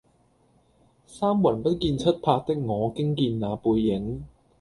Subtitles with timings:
[1.05, 4.23] 三魂不見七魄的我驚見那背影